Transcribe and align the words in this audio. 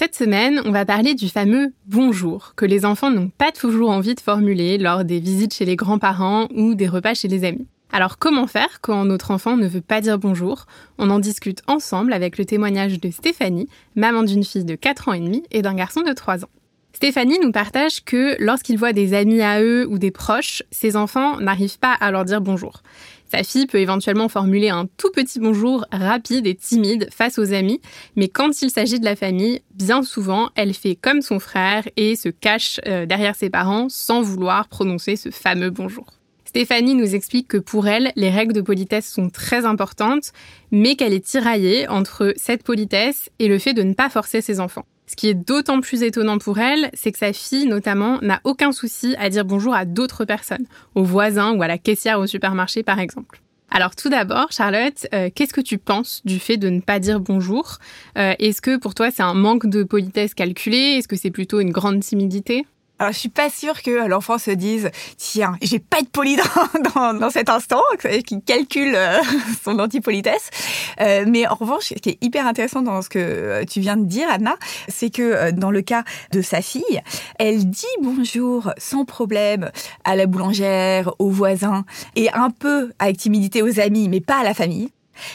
Cette 0.00 0.14
semaine, 0.14 0.62
on 0.64 0.70
va 0.70 0.84
parler 0.84 1.14
du 1.14 1.28
fameux 1.28 1.72
bonjour 1.86 2.52
que 2.54 2.64
les 2.64 2.84
enfants 2.84 3.10
n'ont 3.10 3.32
pas 3.36 3.50
toujours 3.50 3.90
envie 3.90 4.14
de 4.14 4.20
formuler 4.20 4.78
lors 4.78 5.02
des 5.02 5.18
visites 5.18 5.54
chez 5.54 5.64
les 5.64 5.74
grands-parents 5.74 6.46
ou 6.54 6.76
des 6.76 6.86
repas 6.86 7.14
chez 7.14 7.26
les 7.26 7.42
amis. 7.42 7.66
Alors 7.90 8.16
comment 8.16 8.46
faire 8.46 8.80
quand 8.80 9.04
notre 9.04 9.32
enfant 9.32 9.56
ne 9.56 9.66
veut 9.66 9.80
pas 9.80 10.00
dire 10.00 10.16
bonjour? 10.16 10.66
On 10.98 11.10
en 11.10 11.18
discute 11.18 11.62
ensemble 11.66 12.12
avec 12.12 12.38
le 12.38 12.44
témoignage 12.44 13.00
de 13.00 13.10
Stéphanie, 13.10 13.68
maman 13.96 14.22
d'une 14.22 14.44
fille 14.44 14.64
de 14.64 14.76
4 14.76 15.08
ans 15.08 15.14
et 15.14 15.20
demi 15.20 15.42
et 15.50 15.62
d'un 15.62 15.74
garçon 15.74 16.02
de 16.02 16.12
3 16.12 16.44
ans. 16.44 16.50
Stéphanie 16.92 17.40
nous 17.42 17.50
partage 17.50 18.04
que 18.04 18.36
lorsqu'il 18.38 18.78
voit 18.78 18.92
des 18.92 19.14
amis 19.14 19.42
à 19.42 19.60
eux 19.60 19.84
ou 19.88 19.98
des 19.98 20.12
proches, 20.12 20.62
ses 20.70 20.94
enfants 20.94 21.40
n'arrivent 21.40 21.80
pas 21.80 21.92
à 21.92 22.12
leur 22.12 22.24
dire 22.24 22.40
bonjour. 22.40 22.82
Sa 23.30 23.42
fille 23.42 23.66
peut 23.66 23.78
éventuellement 23.78 24.28
formuler 24.28 24.70
un 24.70 24.86
tout 24.96 25.10
petit 25.10 25.38
bonjour 25.38 25.84
rapide 25.92 26.46
et 26.46 26.54
timide 26.54 27.08
face 27.12 27.38
aux 27.38 27.52
amis, 27.52 27.80
mais 28.16 28.28
quand 28.28 28.62
il 28.62 28.70
s'agit 28.70 28.98
de 28.98 29.04
la 29.04 29.16
famille, 29.16 29.60
bien 29.74 30.02
souvent, 30.02 30.48
elle 30.54 30.72
fait 30.72 30.96
comme 30.96 31.20
son 31.20 31.38
frère 31.38 31.86
et 31.96 32.16
se 32.16 32.30
cache 32.30 32.80
euh, 32.86 33.04
derrière 33.04 33.36
ses 33.36 33.50
parents 33.50 33.88
sans 33.90 34.22
vouloir 34.22 34.68
prononcer 34.68 35.16
ce 35.16 35.30
fameux 35.30 35.70
bonjour. 35.70 36.06
Stéphanie 36.46 36.94
nous 36.94 37.14
explique 37.14 37.48
que 37.48 37.58
pour 37.58 37.86
elle, 37.86 38.12
les 38.16 38.30
règles 38.30 38.54
de 38.54 38.62
politesse 38.62 39.12
sont 39.12 39.28
très 39.28 39.66
importantes, 39.66 40.32
mais 40.70 40.96
qu'elle 40.96 41.12
est 41.12 41.24
tiraillée 41.24 41.86
entre 41.88 42.32
cette 42.36 42.62
politesse 42.62 43.28
et 43.38 43.48
le 43.48 43.58
fait 43.58 43.74
de 43.74 43.82
ne 43.82 43.92
pas 43.92 44.08
forcer 44.08 44.40
ses 44.40 44.58
enfants. 44.58 44.86
Ce 45.08 45.16
qui 45.16 45.28
est 45.28 45.34
d'autant 45.34 45.80
plus 45.80 46.02
étonnant 46.02 46.36
pour 46.36 46.58
elle, 46.58 46.90
c'est 46.92 47.12
que 47.12 47.18
sa 47.18 47.32
fille, 47.32 47.66
notamment, 47.66 48.18
n'a 48.20 48.40
aucun 48.44 48.72
souci 48.72 49.16
à 49.18 49.30
dire 49.30 49.46
bonjour 49.46 49.74
à 49.74 49.86
d'autres 49.86 50.26
personnes, 50.26 50.66
aux 50.94 51.02
voisins 51.02 51.52
ou 51.56 51.62
à 51.62 51.66
la 51.66 51.78
caissière 51.78 52.20
au 52.20 52.26
supermarché 52.26 52.82
par 52.82 53.00
exemple. 53.00 53.40
Alors 53.70 53.96
tout 53.96 54.10
d'abord, 54.10 54.50
Charlotte, 54.50 55.06
euh, 55.14 55.30
qu'est-ce 55.34 55.52
que 55.54 55.60
tu 55.62 55.78
penses 55.78 56.22
du 56.24 56.38
fait 56.38 56.58
de 56.58 56.68
ne 56.68 56.80
pas 56.80 56.98
dire 56.98 57.20
bonjour? 57.20 57.78
Euh, 58.18 58.34
Est-ce 58.38 58.60
que 58.60 58.76
pour 58.76 58.94
toi 58.94 59.10
c'est 59.10 59.22
un 59.22 59.34
manque 59.34 59.66
de 59.66 59.82
politesse 59.82 60.34
calculé 60.34 60.76
Est-ce 60.76 61.08
que 61.08 61.16
c'est 61.16 61.30
plutôt 61.30 61.60
une 61.60 61.70
grande 61.70 62.00
timidité? 62.00 62.66
Alors, 63.00 63.12
je 63.12 63.18
suis 63.18 63.28
pas 63.28 63.48
sûre 63.48 63.80
que 63.82 64.08
l'enfant 64.08 64.38
se 64.38 64.50
dise 64.50 64.90
tiens, 65.16 65.56
j'ai 65.62 65.78
pas 65.78 66.02
de 66.02 66.08
poli 66.08 66.36
dans, 66.94 67.14
dans, 67.14 67.30
cet 67.30 67.48
instant, 67.48 67.82
qu'il 68.26 68.42
calcule 68.42 68.94
euh, 68.96 69.20
son 69.64 69.78
antipolitesse. 69.78 70.50
Euh, 71.00 71.24
mais 71.28 71.46
en 71.46 71.54
revanche, 71.54 71.84
ce 71.84 71.94
qui 71.94 72.10
est 72.10 72.18
hyper 72.20 72.46
intéressant 72.46 72.82
dans 72.82 73.00
ce 73.00 73.08
que 73.08 73.64
tu 73.64 73.78
viens 73.78 73.96
de 73.96 74.04
dire, 74.04 74.26
Anna, 74.28 74.56
c'est 74.88 75.10
que 75.10 75.22
euh, 75.22 75.52
dans 75.52 75.70
le 75.70 75.80
cas 75.80 76.02
de 76.32 76.42
sa 76.42 76.60
fille, 76.60 77.00
elle 77.38 77.70
dit 77.70 77.86
bonjour 78.02 78.72
sans 78.78 79.04
problème 79.04 79.70
à 80.02 80.16
la 80.16 80.26
boulangère, 80.26 81.12
aux 81.20 81.30
voisins 81.30 81.84
et 82.16 82.32
un 82.32 82.50
peu 82.50 82.92
avec 82.98 83.16
timidité 83.16 83.62
aux 83.62 83.78
amis, 83.78 84.08
mais 84.08 84.20
pas 84.20 84.40
à 84.40 84.42
la 84.42 84.54
famille. 84.54 84.90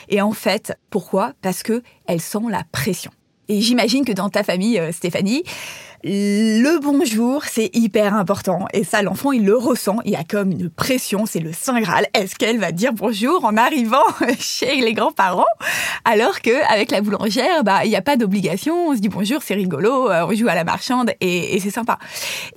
Et 0.09 0.21
en 0.21 0.33
fait, 0.33 0.77
pourquoi? 0.89 1.31
Parce 1.41 1.63
que 1.63 1.81
elle 2.07 2.21
sent 2.21 2.39
la 2.49 2.63
pression. 2.71 3.11
Et 3.49 3.61
j'imagine 3.61 4.05
que 4.05 4.13
dans 4.13 4.29
ta 4.29 4.43
famille, 4.43 4.81
Stéphanie, 4.91 5.43
le 6.05 6.79
bonjour, 6.79 7.45
c'est 7.45 7.69
hyper 7.73 8.13
important. 8.13 8.67
Et 8.73 8.83
ça, 8.83 9.01
l'enfant, 9.01 9.31
il 9.31 9.45
le 9.45 9.55
ressent. 9.55 9.99
Il 10.03 10.11
y 10.11 10.17
a 10.17 10.25
comme 10.25 10.51
une 10.51 10.69
pression, 10.69 11.25
c'est 11.25 11.39
le 11.39 11.53
Saint 11.53 11.79
Graal. 11.79 12.07
Est-ce 12.13 12.35
qu'elle 12.35 12.59
va 12.59 12.73
dire 12.73 12.91
bonjour 12.91 13.45
en 13.45 13.55
arrivant 13.55 14.03
chez 14.39 14.81
les 14.81 14.93
grands-parents? 14.93 15.45
Alors 16.03 16.41
que 16.41 16.51
avec 16.69 16.91
la 16.91 16.99
boulangère, 16.99 17.63
bah, 17.63 17.85
il 17.85 17.89
n'y 17.89 17.95
a 17.95 18.01
pas 18.01 18.17
d'obligation. 18.17 18.89
On 18.89 18.95
se 18.95 18.99
dit 18.99 19.07
bonjour, 19.07 19.41
c'est 19.41 19.53
rigolo, 19.53 20.11
euh, 20.11 20.25
on 20.27 20.33
joue 20.33 20.49
à 20.49 20.55
la 20.55 20.65
marchande 20.65 21.11
et, 21.21 21.57
c'est 21.61 21.71
sympa. 21.71 21.97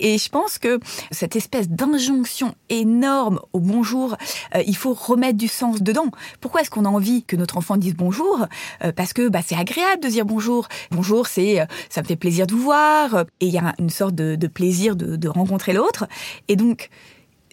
Et 0.01 0.17
je 0.17 0.27
pense 0.27 0.57
que 0.57 0.79
cette 1.11 1.37
espèce 1.37 1.69
d'injonction 1.69 2.53
énorme 2.67 3.39
au 3.53 3.61
bonjour, 3.61 4.17
euh, 4.55 4.63
il 4.67 4.75
faut 4.75 4.93
remettre 4.93 5.37
du 5.37 5.47
sens 5.47 5.81
dedans. 5.81 6.11
Pourquoi 6.41 6.61
est-ce 6.61 6.69
qu'on 6.69 6.83
a 6.83 6.89
envie 6.89 7.23
que 7.23 7.37
notre 7.37 7.55
enfant 7.55 7.77
dise 7.77 7.95
bonjour? 7.95 8.45
Euh, 8.83 8.91
Parce 8.93 9.13
que 9.13 9.29
bah, 9.29 9.39
c'est 9.45 9.55
agréable 9.55 10.03
de 10.03 10.09
dire 10.09 10.25
bonjour. 10.25 10.67
Bonjour, 10.91 11.27
c'est 11.27 11.65
ça 11.89 12.01
me 12.01 12.07
fait 12.07 12.17
plaisir 12.17 12.45
de 12.45 12.53
vous 12.53 12.61
voir 12.61 13.23
et 13.39 13.47
il 13.47 13.53
y 13.53 13.57
a 13.57 13.73
une 13.79 13.89
sorte 13.89 14.15
de, 14.15 14.47
plaisir 14.47 14.95
de, 14.95 15.27
rencontrer 15.27 15.73
l'autre. 15.73 16.07
Et 16.47 16.55
donc, 16.55 16.89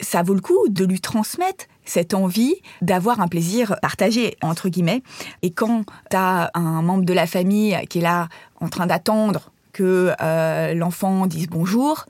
ça 0.00 0.22
vaut 0.22 0.34
le 0.34 0.41
coup 0.41 0.69
de 0.69 0.84
lui 0.84 1.00
transmettre 1.00 1.67
cette 1.84 2.15
envie 2.15 2.55
d'avoir 2.83 3.21
un 3.21 3.28
plaisir 3.28 3.77
partagé, 3.83 4.37
entre 4.43 4.69
guillemets. 4.69 5.03
Et 5.43 5.50
quand 5.50 5.84
tu 6.11 6.17
as 6.17 6.50
un 6.55 6.83
membre 6.83 7.05
de 7.05 7.12
la 7.12 7.27
famille 7.27 7.78
qui 7.89 7.99
est 7.99 8.03
là 8.03 8.28
en 8.61 8.69
train 8.69 8.87
d'attendre 8.87 9.50
que 9.73 10.12
euh, 10.21 10.75
l'enfant 10.75 11.27
dise 11.27 11.49
bonjour, 11.49 12.06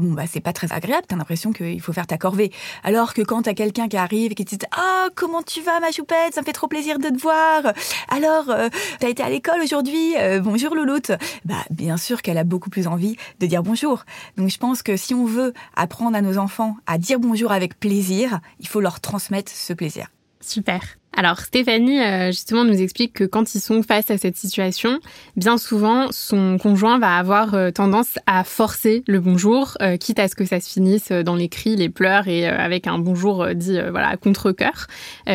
bon 0.00 0.12
bah 0.12 0.24
c'est 0.26 0.40
pas 0.40 0.52
très 0.52 0.72
agréable, 0.72 1.04
t'as 1.06 1.16
l'impression 1.16 1.52
qu'il 1.52 1.80
faut 1.80 1.92
faire 1.92 2.06
ta 2.06 2.18
corvée. 2.18 2.52
Alors 2.82 3.14
que 3.14 3.22
quand 3.22 3.42
t'as 3.42 3.54
quelqu'un 3.54 3.88
qui 3.88 3.96
arrive 3.96 4.32
et 4.32 4.34
qui 4.34 4.44
te 4.44 4.54
dit 4.54 4.66
ah 4.72 5.08
comment 5.14 5.42
tu 5.42 5.60
vas 5.62 5.80
ma 5.80 5.92
choupette, 5.92 6.34
ça 6.34 6.40
me 6.40 6.46
fait 6.46 6.52
trop 6.52 6.68
plaisir 6.68 6.98
de 6.98 7.08
te 7.08 7.20
voir. 7.20 7.72
Alors 8.08 8.50
euh, 8.50 8.68
t'as 8.98 9.08
été 9.08 9.22
à 9.22 9.28
l'école 9.28 9.60
aujourd'hui, 9.62 10.14
euh, 10.18 10.40
bonjour 10.40 10.74
louloute. 10.74 11.12
Bah 11.44 11.62
bien 11.70 11.96
sûr 11.96 12.22
qu'elle 12.22 12.38
a 12.38 12.44
beaucoup 12.44 12.70
plus 12.70 12.86
envie 12.86 13.16
de 13.38 13.46
dire 13.46 13.62
bonjour. 13.62 14.04
Donc 14.36 14.48
je 14.48 14.58
pense 14.58 14.82
que 14.82 14.96
si 14.96 15.14
on 15.14 15.24
veut 15.24 15.52
apprendre 15.76 16.16
à 16.16 16.22
nos 16.22 16.38
enfants 16.38 16.76
à 16.86 16.98
dire 16.98 17.20
bonjour 17.20 17.52
avec 17.52 17.78
plaisir, 17.78 18.40
il 18.58 18.68
faut 18.68 18.80
leur 18.80 19.00
transmettre 19.00 19.52
ce 19.52 19.72
plaisir. 19.72 20.08
Super. 20.40 20.99
Alors 21.16 21.40
Stéphanie 21.40 22.00
euh, 22.00 22.26
justement 22.26 22.64
nous 22.64 22.80
explique 22.80 23.12
que 23.12 23.24
quand 23.24 23.54
ils 23.54 23.60
sont 23.60 23.82
face 23.82 24.10
à 24.10 24.18
cette 24.18 24.36
situation, 24.36 25.00
bien 25.36 25.58
souvent 25.58 26.08
son 26.12 26.56
conjoint 26.56 26.98
va 26.98 27.16
avoir 27.16 27.54
euh, 27.54 27.70
tendance 27.70 28.18
à 28.26 28.44
forcer 28.44 29.02
le 29.06 29.20
bonjour, 29.20 29.76
euh, 29.82 29.96
quitte 29.96 30.18
à 30.18 30.28
ce 30.28 30.34
que 30.34 30.44
ça 30.44 30.60
se 30.60 30.70
finisse 30.70 31.10
dans 31.10 31.34
les 31.34 31.48
cris, 31.48 31.76
les 31.76 31.88
pleurs 31.88 32.28
et 32.28 32.46
avec 32.46 32.86
un 32.86 32.98
bonjour 32.98 33.46
dit 33.54 33.78
voilà 33.90 34.16
contre 34.16 34.52
cœur. 34.52 34.86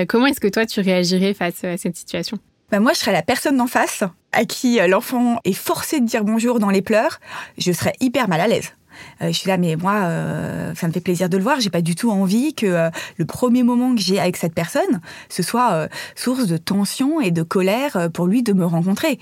comment 0.07 0.27
est-ce 0.27 0.39
que 0.39 0.47
toi 0.47 0.65
tu 0.65 0.79
réagirais 0.79 1.33
face 1.33 1.63
à 1.63 1.77
cette 1.77 1.95
situation? 1.95 2.37
Bah 2.71 2.79
moi, 2.79 2.93
je 2.93 2.99
serais 2.99 3.11
la 3.11 3.21
personne 3.21 3.57
d'en 3.57 3.67
face 3.67 4.03
à 4.31 4.45
qui 4.45 4.79
l'enfant 4.87 5.39
est 5.43 5.53
forcé 5.53 5.99
de 5.99 6.05
dire 6.05 6.23
bonjour 6.23 6.59
dans 6.59 6.69
les 6.69 6.81
pleurs. 6.81 7.19
Je 7.57 7.71
serais 7.71 7.93
hyper 7.99 8.27
mal 8.27 8.41
à 8.41 8.47
l'aise. 8.47 8.73
Euh, 9.21 9.27
je 9.27 9.33
suis 9.33 9.49
là, 9.49 9.57
mais 9.57 9.75
moi, 9.75 9.93
euh, 10.03 10.73
ça 10.75 10.87
me 10.87 10.91
fait 10.91 11.01
plaisir 11.01 11.29
de 11.29 11.37
le 11.37 11.43
voir. 11.43 11.59
J'ai 11.59 11.69
pas 11.69 11.81
du 11.81 11.95
tout 11.95 12.11
envie 12.11 12.53
que 12.53 12.65
euh, 12.65 12.89
le 13.17 13.25
premier 13.25 13.63
moment 13.63 13.95
que 13.95 14.01
j'ai 14.01 14.19
avec 14.19 14.37
cette 14.37 14.53
personne, 14.53 15.01
ce 15.29 15.43
soit 15.43 15.87
source 16.15 16.47
de 16.47 16.57
tension 16.57 17.21
et 17.21 17.31
de 17.31 17.43
colère 17.43 18.09
pour 18.13 18.27
lui 18.27 18.43
de 18.43 18.53
me 18.53 18.65
rencontrer. 18.65 19.19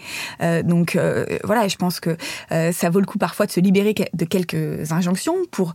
donc 0.64 0.98
voilà, 1.44 1.68
je 1.68 1.76
pense 1.76 2.00
que 2.00 2.18
ça 2.50 2.90
vaut 2.90 3.00
le 3.00 3.06
coup 3.06 3.18
parfois 3.18 3.46
de 3.46 3.52
se 3.52 3.60
libérer 3.60 3.94
de 4.14 4.26
quelques 4.26 4.92
injonctions 4.92 5.36
pour 5.52 5.74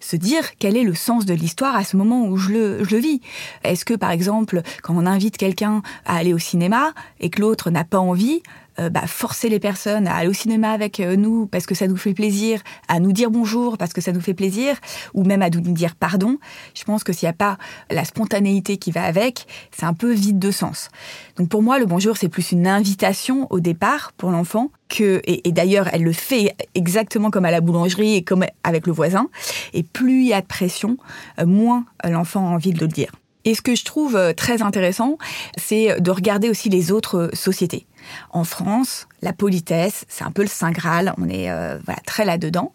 se 0.00 0.16
dire 0.16 0.56
quel 0.58 0.76
est 0.76 0.84
le 0.84 0.94
sens 0.94 1.26
de 1.26 1.34
l'histoire 1.34 1.76
à 1.76 1.84
ce 1.84 1.96
moment 1.96 2.26
où 2.26 2.36
je 2.36 2.50
le, 2.50 2.84
je 2.84 2.94
le 2.94 3.00
vis. 3.00 3.20
Est-ce 3.64 3.84
que, 3.84 3.94
par 3.94 4.10
exemple, 4.10 4.62
quand 4.82 4.94
on 4.96 5.06
invite 5.06 5.36
quelqu'un 5.36 5.82
à 6.04 6.16
aller 6.16 6.32
au 6.32 6.38
cinéma 6.38 6.92
et 7.20 7.30
que 7.30 7.40
l'autre 7.40 7.70
n'a 7.70 7.84
pas 7.84 7.98
envie, 7.98 8.42
euh, 8.78 8.90
bah, 8.90 9.06
forcer 9.06 9.48
les 9.48 9.58
personnes 9.58 10.06
à 10.06 10.16
aller 10.16 10.28
au 10.28 10.32
cinéma 10.32 10.70
avec 10.70 11.00
euh, 11.00 11.16
nous 11.16 11.46
parce 11.46 11.66
que 11.66 11.74
ça 11.74 11.86
nous 11.86 11.96
fait 11.96 12.14
plaisir, 12.14 12.60
à 12.88 13.00
nous 13.00 13.12
dire 13.12 13.30
bonjour 13.30 13.78
parce 13.78 13.92
que 13.92 14.00
ça 14.00 14.12
nous 14.12 14.20
fait 14.20 14.34
plaisir, 14.34 14.76
ou 15.14 15.24
même 15.24 15.42
à 15.42 15.50
nous 15.50 15.60
dire 15.60 15.94
pardon, 15.94 16.38
je 16.74 16.84
pense 16.84 17.04
que 17.04 17.12
s'il 17.12 17.26
n'y 17.26 17.30
a 17.30 17.34
pas 17.34 17.58
la 17.90 18.04
spontanéité 18.04 18.76
qui 18.76 18.90
va 18.90 19.04
avec, 19.04 19.46
c'est 19.70 19.86
un 19.86 19.94
peu 19.94 20.12
vide 20.12 20.38
de 20.38 20.50
sens. 20.50 20.90
Donc 21.36 21.48
pour 21.48 21.62
moi, 21.62 21.78
le 21.78 21.86
bonjour, 21.86 22.16
c'est 22.16 22.28
plus 22.28 22.52
une 22.52 22.66
invitation 22.66 23.46
au 23.50 23.60
départ 23.60 24.12
pour 24.16 24.30
l'enfant 24.30 24.70
que, 24.88 25.20
et, 25.24 25.50
d'ailleurs, 25.52 25.88
elle 25.92 26.02
le 26.02 26.12
fait 26.12 26.54
exactement 26.74 27.30
comme 27.30 27.44
à 27.44 27.50
la 27.50 27.60
boulangerie 27.60 28.14
et 28.14 28.22
comme 28.22 28.44
avec 28.62 28.86
le 28.86 28.92
voisin. 28.92 29.28
Et 29.72 29.82
plus 29.82 30.22
il 30.22 30.28
y 30.28 30.32
a 30.32 30.40
de 30.40 30.46
pression, 30.46 30.96
euh, 31.40 31.46
moins 31.46 31.84
l'enfant 32.04 32.46
a 32.46 32.50
envie 32.50 32.72
de 32.72 32.80
le 32.80 32.88
dire. 32.88 33.10
Et 33.46 33.54
ce 33.54 33.62
que 33.62 33.74
je 33.74 33.84
trouve 33.84 34.34
très 34.36 34.60
intéressant, 34.60 35.16
c'est 35.56 36.00
de 36.00 36.10
regarder 36.10 36.50
aussi 36.50 36.68
les 36.68 36.92
autres 36.92 37.30
sociétés. 37.32 37.86
En 38.30 38.44
France, 38.44 39.06
la 39.22 39.32
politesse, 39.32 40.04
c'est 40.08 40.24
un 40.24 40.30
peu 40.30 40.42
le 40.42 40.48
saint 40.48 40.70
graal, 40.70 41.14
on 41.18 41.28
est 41.28 41.50
euh, 41.50 41.78
très 42.06 42.24
là-dedans. 42.24 42.72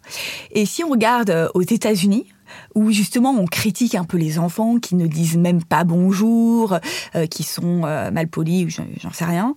Et 0.50 0.66
si 0.66 0.84
on 0.84 0.88
regarde 0.88 1.30
euh, 1.30 1.48
aux 1.54 1.62
États-Unis, 1.62 2.26
où 2.74 2.90
justement 2.90 3.30
on 3.30 3.46
critique 3.46 3.94
un 3.94 4.04
peu 4.04 4.18
les 4.18 4.38
enfants 4.38 4.78
qui 4.78 4.94
ne 4.94 5.06
disent 5.06 5.38
même 5.38 5.64
pas 5.64 5.84
bonjour, 5.84 6.78
euh, 7.14 7.26
qui 7.26 7.44
sont 7.44 7.80
mal 7.80 8.28
polis 8.28 8.66
ou 8.66 8.84
j'en 9.00 9.12
sais 9.12 9.24
rien. 9.24 9.54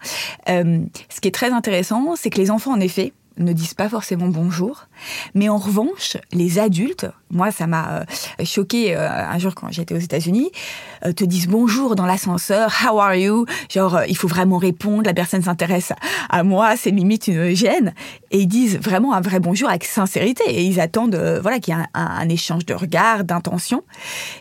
ce 0.47 1.21
qui 1.21 1.27
est 1.27 1.33
très 1.35 1.51
intéressant, 1.51 2.15
c'est 2.15 2.29
que 2.29 2.37
les 2.37 2.51
enfants, 2.51 2.71
en 2.71 2.79
effet, 2.79 3.11
ne 3.37 3.53
disent 3.53 3.73
pas 3.73 3.89
forcément 3.89 4.27
bonjour, 4.27 4.87
mais 5.33 5.49
en 5.49 5.57
revanche, 5.57 6.17
les 6.31 6.59
adultes 6.59 7.07
Moi, 7.31 7.51
ça 7.51 7.67
m'a 7.67 7.99
euh, 8.39 8.45
choqué 8.45 8.95
euh, 8.95 9.09
un 9.09 9.37
jour 9.39 9.53
quand 9.55 9.71
j'étais 9.71 9.93
aux 9.93 9.99
États-Unis, 9.99 10.51
euh, 11.05 11.11
te 11.11 11.23
disent 11.23 11.47
bonjour 11.47 11.95
dans 11.95 12.05
l'ascenseur, 12.05 12.71
how 12.85 12.99
are 12.99 13.15
you? 13.15 13.45
Genre, 13.69 14.01
il 14.07 14.15
faut 14.15 14.27
vraiment 14.27 14.57
répondre, 14.57 15.03
la 15.03 15.13
personne 15.13 15.41
s'intéresse 15.41 15.91
à 16.29 16.43
moi, 16.43 16.75
c'est 16.77 16.91
limite 16.91 17.27
une 17.27 17.53
gêne. 17.53 17.93
Et 18.31 18.39
ils 18.39 18.47
disent 18.47 18.77
vraiment 18.77 19.13
un 19.13 19.21
vrai 19.21 19.39
bonjour 19.39 19.69
avec 19.69 19.83
sincérité. 19.83 20.43
Et 20.47 20.63
ils 20.63 20.79
attendent 20.79 21.39
voilà, 21.41 21.59
qu'il 21.59 21.73
y 21.73 21.77
ait 21.77 21.83
un, 21.93 22.05
un 22.05 22.29
échange 22.29 22.65
de 22.65 22.73
regards, 22.73 23.23
d'intentions. 23.23 23.83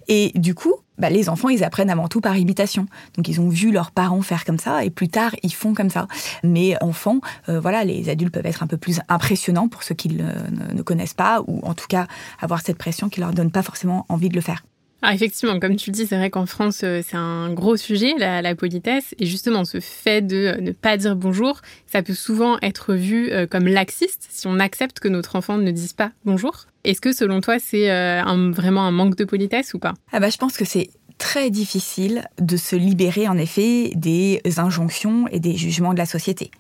Et 0.08 0.32
du 0.35 0.55
coup, 0.55 0.75
bah, 0.99 1.11
les 1.11 1.29
enfants, 1.29 1.49
ils 1.49 1.64
apprennent 1.64 1.91
avant 1.91 2.08
tout 2.08 2.20
par 2.20 2.37
imitation. 2.37 2.87
Donc, 3.17 3.29
ils 3.29 3.41
ont 3.41 3.49
vu 3.49 3.73
leurs 3.73 3.91
parents 3.91 4.23
faire 4.23 4.44
comme 4.44 4.58
ça, 4.58 4.85
et 4.85 4.91
plus 4.91 5.08
tard, 5.08 5.35
ils 5.43 5.52
font 5.52 5.75
comme 5.75 5.91
ça. 5.91 6.06
Mais 6.43 6.76
enfants, 6.82 7.20
euh, 7.49 7.61
voilà, 7.61 7.85
les 7.85 8.08
adultes 8.08 8.32
peuvent 8.32 8.46
être 8.46 8.62
un 8.62 8.67
peu 8.67 8.76
plus 8.76 9.00
impressionnants 9.08 9.69
pour 9.69 9.82
ceux 9.82 9.94
qui 9.94 10.08
ne, 10.08 10.82
connaissent 10.82 11.14
pas, 11.14 11.43
ou 11.46 11.61
en 11.64 11.75
tout 11.75 11.87
cas 11.88 12.06
avoir 12.41 12.61
cette 12.61 12.79
pression 12.79 13.08
qui 13.08 13.20
leur 13.20 13.32
donne 13.32 13.50
pas 13.50 13.62
forcément 13.62 14.06
envie 14.08 14.29
de 14.29 14.35
le 14.35 14.41
faire. 14.41 14.62
Ah, 15.06 15.12
effectivement, 15.12 15.61
comme 15.61 15.77
tu 15.77 15.91
le 15.91 15.95
dis, 15.95 16.06
c'est 16.06 16.17
vrai 16.17 16.31
qu'en 16.31 16.47
France, 16.47 16.81
euh, 16.83 17.03
c'est 17.06 17.19
un 17.19 17.53
gros 17.53 17.77
sujet, 17.77 18.15
la, 18.17 18.55
politesse. 18.55 19.15
Et 19.19 19.27
justement, 19.27 19.67
ce 19.67 19.79
fait 19.79 20.23
de 20.23 20.56
ne 20.62 20.73
pas 20.73 20.97
dire 20.97 21.15
bonjour, 21.15 21.61
ça 21.87 22.03
peut 22.03 22.15
souvent 22.15 22.56
être 22.62 22.95
vu 22.95 23.31
euh, 23.31 23.47
comme 23.47 23.69
laxiste 23.69 24.27
si 24.31 24.47
on 24.47 24.59
accepte 24.59 25.01
que 25.01 25.09
notre 25.09 25.37
enfant 25.37 25.59
ne 25.59 25.71
dise 25.71 25.93
pas 25.93 26.12
bonjour. 26.25 26.65
Est-ce 26.85 27.03
que 27.03 27.12
selon 27.12 27.43
toi, 27.43 27.59
c'est 27.59 27.91
euh, 27.91 28.23
vraiment 28.53 28.87
un 28.87 28.93
manque 28.93 29.17
de 29.17 29.25
politesse 29.25 29.75
ou 29.75 29.79
pas? 29.79 29.93
Ah 30.11 30.21
bah, 30.21 30.31
Je 30.31 30.39
pense 30.39 30.56
que 30.56 30.65
c'est 30.65 30.89
très 31.19 31.50
difficile 31.50 32.25
de 32.41 32.57
se 32.57 32.75
libérer 32.75 33.29
en 33.29 33.37
effet 33.37 33.93
des 33.97 34.41
injonctions 34.57 35.29
et 35.29 35.39
des 35.39 35.55
jugements 35.55 35.93
de 35.93 35.99
la 35.99 36.07
société. 36.07 36.50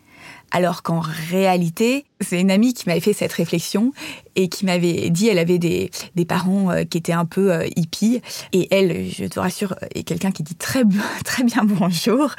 Alors 0.54 0.84
qu'en 0.84 1.00
réalité, 1.00 2.06
c'est 2.20 2.40
une 2.40 2.52
amie 2.52 2.74
qui 2.74 2.88
m'avait 2.88 3.00
fait 3.00 3.12
cette 3.12 3.32
réflexion 3.32 3.92
et 4.36 4.48
qui 4.48 4.64
m'avait 4.64 5.10
dit, 5.10 5.26
elle 5.28 5.40
avait 5.40 5.58
des, 5.58 5.90
des 6.14 6.24
parents 6.24 6.70
euh, 6.70 6.84
qui 6.84 6.98
étaient 6.98 7.12
un 7.12 7.24
peu 7.24 7.52
euh, 7.52 7.66
hippies. 7.74 8.20
Et 8.52 8.72
elle, 8.72 9.10
je 9.10 9.24
te 9.24 9.40
rassure, 9.40 9.74
est 9.94 10.04
quelqu'un 10.04 10.30
qui 10.30 10.44
dit 10.44 10.54
très, 10.54 10.84
très 11.24 11.42
bien 11.42 11.64
bonjour 11.64 12.30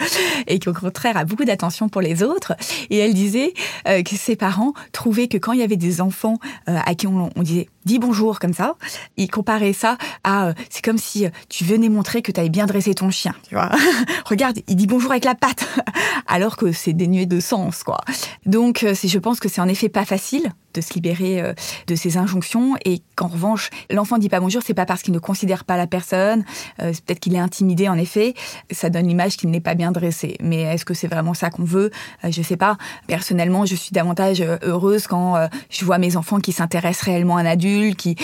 et 0.47 0.59
qui 0.59 0.69
au 0.69 0.73
contraire 0.73 1.17
a 1.17 1.25
beaucoup 1.25 1.43
d'attention 1.43 1.89
pour 1.89 2.01
les 2.01 2.23
autres. 2.23 2.53
Et 2.89 2.97
elle 2.97 3.13
disait 3.13 3.53
euh, 3.87 4.01
que 4.01 4.15
ses 4.15 4.37
parents 4.37 4.73
trouvaient 4.93 5.27
que 5.27 5.37
quand 5.37 5.51
il 5.51 5.59
y 5.59 5.63
avait 5.63 5.75
des 5.75 5.99
enfants 5.99 6.39
à 6.67 6.95
qui 6.95 7.07
on, 7.07 7.29
on 7.35 7.43
disait 7.43 7.67
dis 7.85 7.99
bonjour 7.99 8.39
comme 8.39 8.53
ça, 8.53 8.75
ils 9.15 9.29
comparaient 9.29 9.73
ça 9.73 9.97
à 10.23 10.53
c'est 10.69 10.83
comme 10.83 10.97
si 10.97 11.27
tu 11.49 11.63
venais 11.63 11.89
montrer 11.89 12.21
que 12.21 12.31
tu 12.31 12.39
avais 12.39 12.49
bien 12.49 12.65
dressé 12.65 12.95
ton 12.95 13.11
chien, 13.11 13.33
tu 13.47 13.55
vois. 13.55 13.69
Regarde, 14.25 14.59
il 14.67 14.75
dit 14.75 14.87
bonjour 14.87 15.11
avec 15.11 15.23
la 15.23 15.35
patte 15.35 15.67
alors 16.27 16.57
que 16.57 16.71
c'est 16.71 16.93
dénué 16.93 17.25
de 17.25 17.39
sens 17.39 17.83
quoi. 17.83 17.99
Donc 18.45 18.85
je 18.85 19.19
pense 19.19 19.39
que 19.39 19.49
c'est 19.49 19.61
en 19.61 19.67
effet 19.67 19.89
pas 19.89 20.05
facile 20.05 20.51
de 20.75 20.81
se 20.81 20.93
libérer 20.93 21.41
euh, 21.41 21.53
de 21.87 21.95
ces 21.95 22.17
injonctions 22.17 22.75
et 22.83 23.01
qu'en 23.15 23.27
revanche, 23.27 23.69
l'enfant 23.89 24.17
dit 24.17 24.29
pas 24.29 24.39
bonjour, 24.39 24.61
c'est 24.63 24.73
pas 24.73 24.85
parce 24.85 25.01
qu'il 25.01 25.13
ne 25.13 25.19
considère 25.19 25.63
pas 25.63 25.77
la 25.77 25.87
personne, 25.87 26.43
euh, 26.81 26.91
peut-être 27.05 27.19
qu'il 27.19 27.33
est 27.33 27.39
intimidé 27.39 27.89
en 27.89 27.97
effet, 27.97 28.33
ça 28.71 28.89
donne 28.89 29.07
l'image 29.07 29.37
qu'il 29.37 29.49
n'est 29.49 29.61
pas 29.61 29.75
bien 29.75 29.91
dressé. 29.91 30.35
Mais 30.41 30.61
est-ce 30.61 30.85
que 30.85 30.93
c'est 30.93 31.07
vraiment 31.07 31.33
ça 31.33 31.49
qu'on 31.49 31.63
veut? 31.63 31.91
Euh, 32.23 32.31
Je 32.31 32.41
sais 32.41 32.57
pas. 32.57 32.77
Personnellement, 33.07 33.65
je 33.65 33.75
suis 33.75 33.91
davantage 33.91 34.43
heureuse 34.61 35.07
quand 35.07 35.35
je 35.69 35.85
vois 35.85 35.97
mes 35.97 36.17
enfants 36.17 36.39
qui 36.39 36.51
s'intéressent 36.51 37.05
réellement 37.05 37.37
à 37.37 37.41
un 37.41 37.45
adulte, 37.45 37.97
qui 37.97 38.15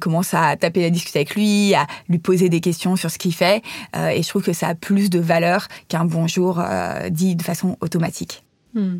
commencent 0.00 0.34
à 0.34 0.56
taper 0.56 0.82
la 0.82 0.90
discussion 0.90 1.18
avec 1.18 1.34
lui, 1.34 1.74
à 1.74 1.86
lui 2.08 2.18
poser 2.18 2.48
des 2.48 2.60
questions 2.60 2.96
sur 2.96 3.10
ce 3.10 3.18
qu'il 3.18 3.34
fait. 3.34 3.62
et 3.94 4.22
je 4.22 4.28
trouve 4.28 4.42
que 4.42 4.52
ça 4.52 4.68
a 4.68 4.74
plus 4.74 5.08
de 5.08 5.18
valeur 5.18 5.68
qu'un 5.88 6.04
bonjour 6.04 6.62
dit 7.10 7.36
de 7.36 7.42
façon 7.42 7.76
automatique. 7.80 8.44
Hmm. 8.74 8.98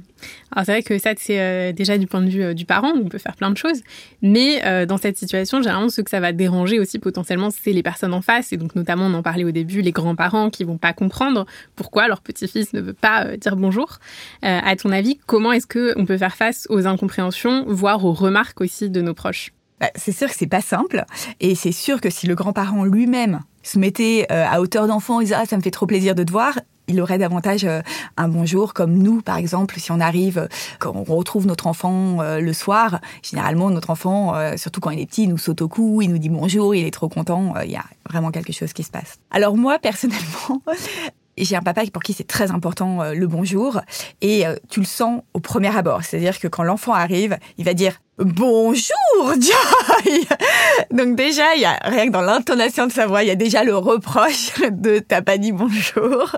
Alors 0.52 0.64
c'est 0.64 0.72
vrai 0.72 0.82
que 0.84 0.98
ça, 0.98 1.10
c'est 1.18 1.40
euh, 1.40 1.72
déjà 1.72 1.98
du 1.98 2.06
point 2.06 2.22
de 2.22 2.30
vue 2.30 2.42
euh, 2.44 2.54
du 2.54 2.64
parent, 2.64 2.92
on 2.94 3.08
peut 3.08 3.18
faire 3.18 3.34
plein 3.34 3.50
de 3.50 3.56
choses. 3.56 3.82
Mais 4.22 4.64
euh, 4.64 4.86
dans 4.86 4.98
cette 4.98 5.16
situation, 5.16 5.60
généralement, 5.60 5.88
ce 5.88 6.00
que 6.00 6.10
ça 6.10 6.20
va 6.20 6.32
déranger 6.32 6.78
aussi 6.78 7.00
potentiellement, 7.00 7.50
c'est 7.50 7.72
les 7.72 7.82
personnes 7.82 8.14
en 8.14 8.22
face. 8.22 8.52
Et 8.52 8.56
donc 8.56 8.76
notamment, 8.76 9.06
on 9.06 9.14
en 9.14 9.22
parlait 9.22 9.42
au 9.42 9.50
début, 9.50 9.82
les 9.82 9.90
grands-parents 9.90 10.50
qui 10.50 10.62
vont 10.62 10.78
pas 10.78 10.92
comprendre 10.92 11.44
pourquoi 11.74 12.06
leur 12.06 12.20
petit-fils 12.20 12.72
ne 12.72 12.80
veut 12.80 12.92
pas 12.92 13.36
dire 13.36 13.56
bonjour. 13.56 13.98
à 14.42 14.76
ton 14.76 14.92
avis, 14.92 15.18
comment 15.26 15.52
est-ce 15.52 15.66
qu'on 15.66 16.06
peut 16.06 16.18
faire 16.18 16.36
face 16.36 16.66
aux 16.70 16.86
incompréhensions, 16.86 17.64
voire 17.66 18.04
aux 18.04 18.12
remarques 18.12 18.60
aussi 18.60 18.90
de 18.90 19.00
nos 19.00 19.14
proches? 19.14 19.52
Bah, 19.80 19.90
c'est 19.96 20.12
sûr 20.12 20.28
que 20.28 20.34
c'est 20.36 20.46
pas 20.46 20.60
simple, 20.60 21.04
et 21.40 21.56
c'est 21.56 21.72
sûr 21.72 22.00
que 22.00 22.10
si 22.10 22.28
le 22.28 22.36
grand-parent 22.36 22.84
lui-même 22.84 23.40
se 23.62 23.78
mettait 23.78 24.26
à 24.30 24.60
hauteur 24.60 24.86
d'enfant, 24.86 25.20
il 25.20 25.24
disait 25.24 25.36
ah 25.36 25.46
ça 25.46 25.56
me 25.56 25.62
fait 25.62 25.72
trop 25.72 25.86
plaisir 25.86 26.14
de 26.14 26.22
te 26.22 26.30
voir, 26.30 26.54
il 26.88 27.00
aurait 27.00 27.18
davantage 27.18 27.64
euh, 27.64 27.80
un 28.16 28.28
bonjour 28.28 28.74
comme 28.74 28.94
nous, 28.94 29.22
par 29.22 29.36
exemple, 29.36 29.78
si 29.78 29.90
on 29.90 30.00
arrive, 30.00 30.38
euh, 30.38 30.46
quand 30.78 30.94
on 30.94 31.04
retrouve 31.04 31.46
notre 31.46 31.66
enfant 31.66 32.20
euh, 32.20 32.40
le 32.40 32.52
soir, 32.52 33.00
généralement 33.22 33.70
notre 33.70 33.90
enfant, 33.90 34.34
surtout 34.56 34.80
quand 34.80 34.90
il 34.90 35.00
est 35.00 35.06
petit, 35.06 35.24
il 35.24 35.28
nous 35.28 35.38
saute 35.38 35.62
au 35.62 35.68
cou, 35.68 36.02
il 36.02 36.10
nous 36.10 36.18
dit 36.18 36.28
bonjour, 36.28 36.74
il 36.74 36.86
est 36.86 36.90
trop 36.90 37.08
content, 37.08 37.54
il 37.64 37.70
y 37.70 37.76
a 37.76 37.84
vraiment 38.08 38.30
quelque 38.30 38.52
chose 38.52 38.72
qui 38.72 38.82
se 38.82 38.90
passe. 38.90 39.18
Alors 39.30 39.56
moi, 39.56 39.78
personnellement, 39.78 40.62
j'ai 41.36 41.56
un 41.56 41.62
papa 41.62 41.82
pour 41.92 42.02
qui 42.02 42.12
c'est 42.12 42.26
très 42.26 42.50
important 42.50 43.12
le 43.12 43.26
bonjour. 43.26 43.80
Et 44.20 44.44
tu 44.68 44.80
le 44.80 44.86
sens 44.86 45.22
au 45.32 45.40
premier 45.40 45.74
abord, 45.74 46.02
c'est-à-dire 46.02 46.38
que 46.38 46.48
quand 46.48 46.62
l'enfant 46.62 46.92
arrive, 46.92 47.38
il 47.58 47.64
va 47.64 47.74
dire 47.74 48.00
Bonjour 48.16 48.94
Joy 49.40 50.26
Donc 50.92 51.16
déjà, 51.16 51.56
il 51.56 51.62
y 51.62 51.64
a 51.64 51.80
rien 51.82 52.06
que 52.06 52.12
dans 52.12 52.20
l'intonation 52.20 52.86
de 52.86 52.92
sa 52.92 53.08
voix, 53.08 53.24
il 53.24 53.26
y 53.26 53.30
a 53.30 53.34
déjà 53.34 53.64
le 53.64 53.76
reproche 53.76 54.52
de 54.70 55.00
t'as 55.00 55.20
pas 55.20 55.36
dit 55.36 55.50
bonjour 55.50 56.36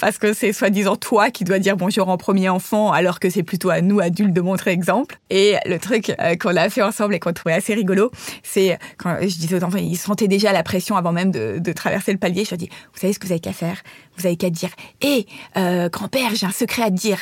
parce 0.00 0.18
que 0.18 0.32
c'est 0.32 0.52
soi-disant 0.52 0.96
toi 0.96 1.30
qui 1.30 1.44
dois 1.44 1.60
dire 1.60 1.76
bonjour 1.76 2.08
en 2.08 2.16
premier 2.16 2.48
enfant 2.48 2.90
alors 2.90 3.20
que 3.20 3.30
c'est 3.30 3.44
plutôt 3.44 3.70
à 3.70 3.80
nous 3.80 4.00
adultes 4.00 4.32
de 4.32 4.40
montrer 4.40 4.72
exemple. 4.72 5.20
Et 5.30 5.54
le 5.66 5.78
truc 5.78 6.12
euh, 6.20 6.34
qu'on 6.34 6.56
a 6.56 6.68
fait 6.68 6.82
ensemble 6.82 7.14
et 7.14 7.20
qu'on 7.20 7.32
trouvait 7.32 7.54
assez 7.54 7.74
rigolo, 7.74 8.10
c'est 8.42 8.76
quand 8.98 9.16
je 9.20 9.26
disais 9.26 9.54
aux 9.54 9.64
enfants, 9.64 9.78
ils 9.78 9.96
sentaient 9.96 10.26
déjà 10.26 10.52
la 10.52 10.64
pression 10.64 10.96
avant 10.96 11.12
même 11.12 11.30
de, 11.30 11.72
traverser 11.74 12.10
le 12.10 12.18
palier. 12.18 12.44
Je 12.44 12.50
leur 12.50 12.58
dis, 12.58 12.68
vous 12.92 13.00
savez 13.00 13.12
ce 13.12 13.20
que 13.20 13.26
vous 13.26 13.32
avez 13.32 13.40
qu'à 13.40 13.52
faire? 13.52 13.76
Vous 14.16 14.26
avez 14.26 14.36
qu'à 14.36 14.50
dire, 14.50 14.70
hé, 15.00 15.26
euh, 15.56 15.88
grand-père, 15.88 16.34
j'ai 16.34 16.46
un 16.46 16.52
secret 16.52 16.82
à 16.82 16.90
te 16.90 16.96
dire. 16.96 17.18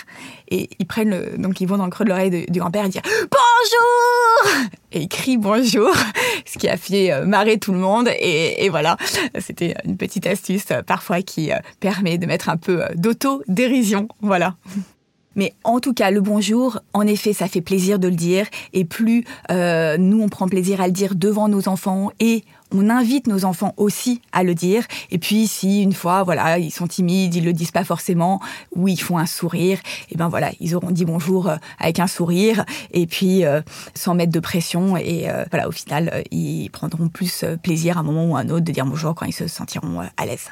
Et 0.49 0.71
ils 0.79 0.87
prennent 0.87 1.11
le, 1.11 1.37
donc 1.39 1.61
ils 1.61 1.67
vont 1.67 1.77
dans 1.77 1.87
le 1.87 1.91
creux 1.91 2.05
de 2.05 2.11
l'oreille 2.11 2.47
du 2.49 2.59
grand-père 2.59 2.85
et 2.87 2.89
dire 2.89 3.03
bonjour 3.31 3.82
et 4.93 5.09
crie 5.09 5.37
bonjour, 5.37 5.95
ce 6.45 6.59
qui 6.59 6.69
a 6.69 6.77
fait 6.77 7.13
euh, 7.13 7.25
marrer 7.25 7.59
tout 7.59 7.73
le 7.73 7.79
monde. 7.79 8.09
Et, 8.21 8.69
voilà, 8.69 8.97
c'était 9.39 9.75
une 9.85 9.97
petite 9.97 10.27
astuce 10.27 10.71
euh, 10.71 10.83
parfois 10.83 11.23
qui 11.23 11.53
euh, 11.53 11.57
permet 11.81 12.19
de 12.19 12.27
mettre 12.27 12.49
un 12.49 12.57
peu 12.57 12.83
d'auto-dérision. 12.95 14.09
Voilà. 14.21 14.57
Mais 15.37 15.55
en 15.65 15.81
tout 15.81 15.95
cas, 15.95 16.11
le 16.11 16.21
bonjour, 16.21 16.81
en 16.93 17.07
effet, 17.07 17.33
ça 17.33 17.49
fait 17.49 17.61
plaisir 17.61 17.99
de 17.99 18.09
le 18.09 18.17
dire. 18.17 18.47
Et 18.73 18.85
plus 18.85 19.25
nous, 19.51 20.23
on 20.23 20.29
prend 20.29 20.49
plaisir 20.49 20.81
à 20.81 20.87
le 20.87 20.93
dire 20.93 21.15
devant 21.15 21.49
nos 21.49 21.69
enfants 21.69 22.11
et 22.21 22.45
on 22.75 22.91
invite 22.91 23.27
nos 23.27 23.45
enfants 23.45 23.75
aussi 23.77 24.21
à 24.33 24.43
le 24.43 24.55
dire. 24.55 24.87
Et 25.11 25.19
puis, 25.19 25.47
si 25.47 25.83
une 25.83 25.93
fois, 25.93 26.23
voilà, 26.23 26.59
ils 26.59 26.71
sont 26.71 26.87
timides, 26.87 27.35
ils 27.35 27.45
le 27.45 27.53
disent 27.53 27.71
pas 27.71 27.85
forcément, 27.85 28.41
ou 28.75 28.89
ils 28.89 29.01
font 29.01 29.19
un 29.19 29.27
sourire, 29.27 29.79
et 30.11 30.17
ben 30.17 30.29
voilà, 30.29 30.51
ils 30.61 30.75
auront 30.75 30.91
dit 30.91 31.05
bonjour 31.05 31.49
euh, 31.49 31.57
avec 31.79 31.99
un 31.99 32.07
sourire, 32.07 32.65
et 32.93 33.07
puis 33.07 33.45
euh, 33.45 33.61
sans 33.95 34.15
mettre 34.15 34.33
de 34.33 34.41
pression. 34.41 34.97
Et 34.97 35.29
euh, 35.29 35.45
voilà, 35.51 35.69
au 35.69 35.73
final, 35.73 36.23
ils 36.31 36.71
prendront 36.71 37.09
plus 37.09 37.45
plaisir 37.63 37.97
à 37.97 38.01
un 38.01 38.05
moment 38.05 38.27
ou 38.27 38.37
à 38.37 38.41
un 38.41 38.49
autre 38.49 38.65
de 38.65 38.73
dire 38.73 38.87
bonjour 38.87 39.15
quand 39.15 39.27
ils 39.27 39.33
se 39.33 39.47
sentiront 39.47 40.01
à 40.17 40.27
l'aise. 40.27 40.49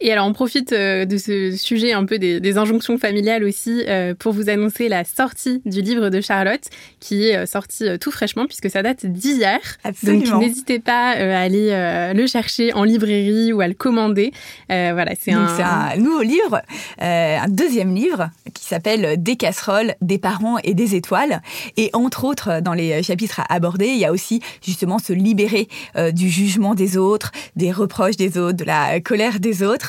Et 0.00 0.12
alors, 0.12 0.26
on 0.26 0.32
profite 0.32 0.72
euh, 0.72 1.04
de 1.04 1.16
ce 1.16 1.52
sujet 1.52 1.92
un 1.92 2.04
peu 2.04 2.18
des, 2.18 2.58
injonctions 2.58 2.98
familiales 2.98 3.44
aussi 3.44 3.84
euh, 3.86 4.14
pour 4.14 4.32
vous 4.32 4.48
annoncer 4.48 4.88
la 4.88 5.04
sortie 5.04 5.62
du 5.64 5.82
livre 5.82 6.10
de 6.10 6.20
Charlotte, 6.20 6.62
qui 7.00 7.28
est 7.28 7.36
euh, 7.36 7.46
sorti 7.46 7.86
tout 8.00 8.10
fraîchement 8.10 8.46
puisque 8.46 8.70
ça 8.70 8.82
date 8.82 9.06
d'hier. 9.06 9.60
Donc, 10.02 10.26
n'hésitez 10.40 10.78
pas 10.78 11.10
à 11.10 11.40
aller 11.40 12.12
le 12.14 12.26
chercher 12.26 12.72
en 12.72 12.84
librairie 12.84 13.52
ou 13.52 13.60
à 13.60 13.68
le 13.68 13.74
commander. 13.74 14.32
voilà, 14.68 15.12
c'est 15.18 15.32
un... 15.32 15.46
un... 15.46 15.96
nouveau 15.96 16.22
livre, 16.22 16.60
un 16.98 17.48
deuxième 17.48 17.94
livre 17.94 18.30
qui 18.52 18.64
s'appelle 18.64 19.22
Des 19.22 19.36
casseroles, 19.36 19.94
des 20.00 20.18
parents 20.18 20.58
et 20.64 20.74
des 20.74 20.94
étoiles. 20.94 21.40
Et 21.76 21.90
entre 21.92 22.24
autres, 22.24 22.60
dans 22.60 22.74
les 22.74 23.02
chapitres 23.02 23.42
abordés, 23.48 23.88
il 23.88 23.98
y 23.98 24.04
a 24.04 24.12
aussi 24.12 24.40
justement 24.62 24.98
se 24.98 25.12
libérer 25.12 25.68
du 26.12 26.28
jugement 26.28 26.74
des 26.74 26.96
autres, 26.96 27.32
des 27.56 27.72
reproches 27.72 28.16
des 28.16 28.38
autres, 28.38 28.56
de 28.56 28.64
la 28.64 29.00
colère 29.00 29.40
des 29.40 29.62
autres 29.62 29.83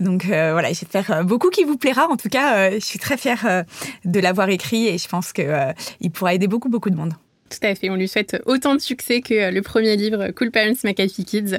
donc 0.00 0.26
euh, 0.26 0.52
voilà, 0.52 0.68
j'espère 0.68 1.10
euh, 1.10 1.22
beaucoup 1.22 1.50
qu'il 1.50 1.66
vous 1.66 1.76
plaira. 1.76 2.08
En 2.08 2.16
tout 2.16 2.28
cas, 2.28 2.56
euh, 2.56 2.70
je 2.74 2.84
suis 2.84 2.98
très 2.98 3.16
fière 3.16 3.64
de 4.04 4.20
l'avoir 4.20 4.48
écrit 4.48 4.88
et 4.88 4.98
je 4.98 5.08
pense 5.08 5.32
qu'il 5.32 6.10
pourra 6.12 6.34
aider 6.34 6.48
beaucoup, 6.48 6.68
beaucoup 6.68 6.90
de 6.90 6.96
monde. 6.96 7.12
Tout 7.48 7.66
à 7.66 7.74
fait. 7.74 7.90
On 7.90 7.96
lui 7.96 8.06
souhaite 8.06 8.40
autant 8.46 8.74
de 8.74 8.80
succès 8.80 9.22
que 9.22 9.50
le 9.50 9.62
premier 9.62 9.96
livre 9.96 10.28
Cool 10.36 10.52
Parents 10.52 10.72
McAfee 10.84 11.24
Kids, 11.24 11.58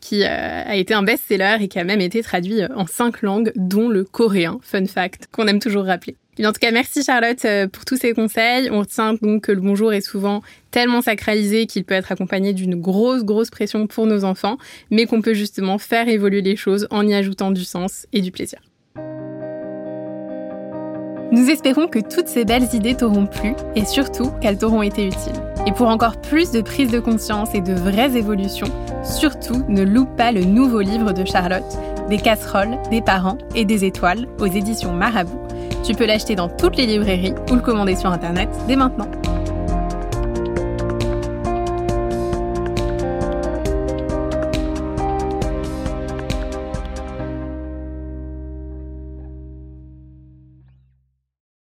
qui 0.00 0.24
a 0.24 0.74
été 0.74 0.94
un 0.94 1.02
best-seller 1.02 1.58
et 1.60 1.68
qui 1.68 1.78
a 1.78 1.84
même 1.84 2.00
été 2.00 2.22
traduit 2.22 2.64
en 2.74 2.86
cinq 2.86 3.20
langues, 3.20 3.52
dont 3.54 3.90
le 3.90 4.04
coréen. 4.04 4.58
Fun 4.62 4.86
fact 4.86 5.28
qu'on 5.30 5.46
aime 5.46 5.58
toujours 5.58 5.84
rappeler 5.84 6.16
en 6.44 6.52
tout 6.52 6.60
cas, 6.60 6.70
merci 6.70 7.02
Charlotte 7.02 7.42
euh, 7.46 7.66
pour 7.66 7.84
tous 7.84 7.96
ces 7.96 8.12
conseils. 8.12 8.68
On 8.70 8.80
retient 8.80 9.14
donc 9.14 9.44
que 9.44 9.52
le 9.52 9.60
bonjour 9.60 9.92
est 9.92 10.02
souvent 10.02 10.42
tellement 10.70 11.00
sacralisé 11.00 11.66
qu'il 11.66 11.84
peut 11.84 11.94
être 11.94 12.12
accompagné 12.12 12.52
d'une 12.52 12.74
grosse, 12.74 13.24
grosse 13.24 13.48
pression 13.48 13.86
pour 13.86 14.06
nos 14.06 14.24
enfants, 14.24 14.58
mais 14.90 15.06
qu'on 15.06 15.22
peut 15.22 15.32
justement 15.32 15.78
faire 15.78 16.08
évoluer 16.08 16.42
les 16.42 16.56
choses 16.56 16.86
en 16.90 17.06
y 17.06 17.14
ajoutant 17.14 17.50
du 17.50 17.64
sens 17.64 18.06
et 18.12 18.20
du 18.20 18.32
plaisir. 18.32 18.58
Nous 21.32 21.50
espérons 21.50 21.88
que 21.88 21.98
toutes 21.98 22.28
ces 22.28 22.44
belles 22.44 22.68
idées 22.72 22.94
t'auront 22.94 23.26
plu 23.26 23.54
et 23.74 23.84
surtout 23.84 24.30
qu'elles 24.40 24.58
t'auront 24.58 24.82
été 24.82 25.06
utiles. 25.06 25.42
Et 25.66 25.72
pour 25.72 25.88
encore 25.88 26.20
plus 26.20 26.52
de 26.52 26.60
prise 26.60 26.90
de 26.90 27.00
conscience 27.00 27.54
et 27.54 27.60
de 27.60 27.74
vraies 27.74 28.16
évolutions, 28.16 28.68
surtout 29.02 29.64
ne 29.68 29.82
loupe 29.82 30.14
pas 30.16 30.32
le 30.32 30.44
nouveau 30.44 30.80
livre 30.80 31.12
de 31.12 31.24
Charlotte, 31.24 31.64
Des 32.08 32.18
casseroles, 32.18 32.78
des 32.90 33.02
parents 33.02 33.38
et 33.56 33.64
des 33.64 33.84
étoiles 33.84 34.28
aux 34.38 34.46
éditions 34.46 34.92
Marabout 34.92 35.45
tu 35.86 35.94
peux 35.94 36.04
l'acheter 36.04 36.34
dans 36.34 36.48
toutes 36.48 36.76
les 36.76 36.86
librairies 36.86 37.34
ou 37.48 37.54
le 37.54 37.60
commander 37.60 37.94
sur 37.94 38.10
Internet 38.10 38.48
dès 38.66 38.74
maintenant. 38.74 39.06